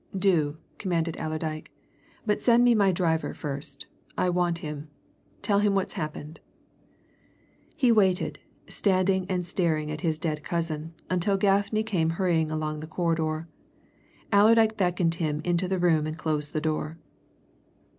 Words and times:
"Do!" 0.17 0.57
commanded 0.79 1.15
Allerdyke. 1.17 1.69
"But 2.25 2.41
send 2.41 2.63
me 2.63 2.73
my 2.73 2.91
driver 2.91 3.35
first 3.35 3.85
I 4.17 4.31
want 4.31 4.57
him. 4.57 4.89
Tell 5.43 5.59
him 5.59 5.75
what's 5.75 5.93
happened." 5.93 6.39
He 7.75 7.91
waited, 7.91 8.39
standing 8.67 9.27
and 9.29 9.45
staring 9.45 9.91
at 9.91 10.01
his 10.01 10.17
dead 10.17 10.43
cousin 10.43 10.95
until 11.11 11.37
Gaffney 11.37 11.83
came 11.83 12.09
hurrying 12.17 12.49
along 12.49 12.79
the 12.79 12.87
corridor. 12.87 13.47
Allerdyke 14.31 14.75
beckoned 14.75 15.13
him 15.21 15.39
into 15.43 15.67
the 15.67 15.77
room 15.77 16.07
and 16.07 16.17
closed 16.17 16.53
the 16.53 16.61
door. 16.61 16.97